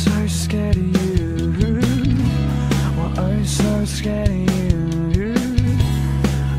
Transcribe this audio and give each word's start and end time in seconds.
so 0.00 0.26
scared 0.28 0.76
of 0.76 0.96
you. 0.96 1.52
Well, 2.96 3.12
I'm 3.20 3.44
so 3.44 3.84
scared 3.84 4.28
of 4.30 5.16
you. 5.16 5.34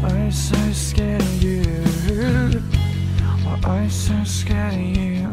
I'm 0.04 0.32
so 0.32 0.72
scared 0.72 1.22
of 1.22 1.44
you. 1.44 1.64
Well, 3.44 3.60
I'm 3.66 3.90
so 3.90 4.24
scared 4.26 4.74
of 4.74 4.80
you. 4.80 5.28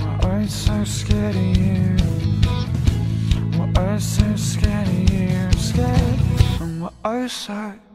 Well, 0.00 0.32
I'm 0.32 0.48
so 0.48 0.84
scared 0.84 1.36
of 1.36 1.56
you. 1.58 1.96
Well, 3.58 3.70
I'm 3.76 4.00
so 4.00 4.36
scared 4.36 4.88
of 4.88 5.10
you. 5.10 5.52
Scared. 5.52 6.20
Well, 6.80 6.94
I'm 7.04 7.28
so. 7.28 7.87